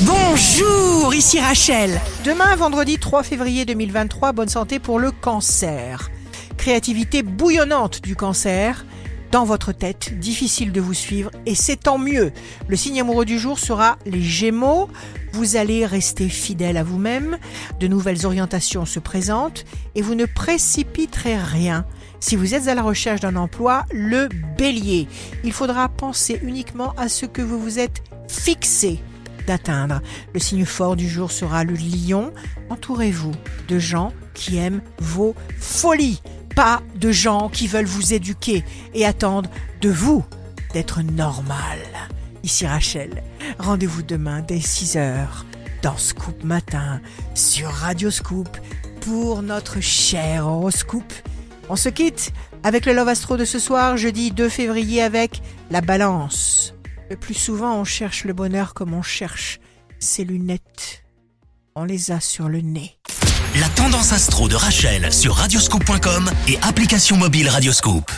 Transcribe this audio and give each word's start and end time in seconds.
Bonjour, 0.00 1.14
ici 1.14 1.38
Rachel. 1.38 2.00
Demain, 2.24 2.56
vendredi 2.56 2.98
3 2.98 3.22
février 3.22 3.64
2023, 3.64 4.32
bonne 4.32 4.48
santé 4.48 4.80
pour 4.80 4.98
le 4.98 5.12
cancer. 5.12 6.10
Créativité 6.56 7.22
bouillonnante 7.22 8.02
du 8.02 8.16
cancer. 8.16 8.84
Dans 9.30 9.44
votre 9.44 9.70
tête, 9.70 10.18
difficile 10.18 10.72
de 10.72 10.80
vous 10.80 10.94
suivre 10.94 11.30
et 11.46 11.54
c'est 11.54 11.76
tant 11.76 11.98
mieux. 11.98 12.32
Le 12.66 12.74
signe 12.74 13.00
amoureux 13.00 13.24
du 13.24 13.38
jour 13.38 13.60
sera 13.60 13.96
les 14.04 14.20
Gémeaux. 14.20 14.88
Vous 15.32 15.54
allez 15.54 15.86
rester 15.86 16.28
fidèle 16.28 16.76
à 16.76 16.82
vous-même. 16.82 17.38
De 17.78 17.86
nouvelles 17.86 18.26
orientations 18.26 18.86
se 18.86 18.98
présentent 18.98 19.64
et 19.94 20.02
vous 20.02 20.16
ne 20.16 20.26
précipiterez 20.26 21.38
rien. 21.38 21.86
Si 22.18 22.34
vous 22.34 22.54
êtes 22.54 22.66
à 22.66 22.74
la 22.74 22.82
recherche 22.82 23.20
d'un 23.20 23.36
emploi, 23.36 23.84
le 23.92 24.28
bélier. 24.58 25.06
Il 25.44 25.52
faudra 25.52 25.88
penser 25.88 26.40
uniquement 26.42 26.94
à 26.96 27.08
ce 27.08 27.26
que 27.26 27.42
vous 27.42 27.60
vous 27.60 27.78
êtes 27.78 28.02
fixé 28.28 29.00
d'atteindre. 29.46 30.00
Le 30.32 30.40
signe 30.40 30.64
fort 30.64 30.96
du 30.96 31.08
jour 31.08 31.30
sera 31.30 31.64
le 31.64 31.74
lion. 31.74 32.32
Entourez-vous 32.70 33.32
de 33.68 33.78
gens 33.78 34.12
qui 34.34 34.56
aiment 34.56 34.82
vos 34.98 35.34
folies, 35.58 36.20
pas 36.54 36.82
de 36.96 37.10
gens 37.10 37.48
qui 37.48 37.66
veulent 37.66 37.84
vous 37.84 38.12
éduquer 38.12 38.64
et 38.94 39.06
attendent 39.06 39.48
de 39.80 39.90
vous 39.90 40.24
d'être 40.72 41.02
normal. 41.02 41.78
Ici 42.42 42.66
Rachel, 42.66 43.22
rendez-vous 43.58 44.02
demain 44.02 44.42
dès 44.42 44.58
6h 44.58 45.26
dans 45.82 45.96
Scoop 45.96 46.44
Matin 46.44 47.00
sur 47.34 47.70
Radio 47.70 48.10
Scoop 48.10 48.48
pour 49.00 49.42
notre 49.42 49.80
cher 49.80 50.46
horoscope. 50.46 51.12
On 51.68 51.76
se 51.76 51.88
quitte 51.88 52.32
avec 52.62 52.86
le 52.86 52.92
Love 52.92 53.08
Astro 53.08 53.36
de 53.36 53.44
ce 53.44 53.58
soir, 53.58 53.96
jeudi 53.96 54.30
2 54.30 54.48
février 54.48 55.02
avec 55.02 55.42
la 55.70 55.80
balance. 55.80 56.73
Le 57.10 57.16
plus 57.16 57.34
souvent, 57.34 57.76
on 57.78 57.84
cherche 57.84 58.24
le 58.24 58.32
bonheur 58.32 58.74
comme 58.74 58.94
on 58.94 59.02
cherche 59.02 59.60
ses 59.98 60.24
lunettes. 60.24 61.04
On 61.76 61.84
les 61.84 62.10
a 62.10 62.20
sur 62.20 62.48
le 62.48 62.60
nez. 62.60 62.98
La 63.60 63.68
tendance 63.68 64.12
astro 64.12 64.48
de 64.48 64.54
Rachel 64.54 65.12
sur 65.12 65.34
radioscope.com 65.34 66.30
et 66.48 66.58
application 66.62 67.16
mobile 67.16 67.48
Radioscope. 67.48 68.10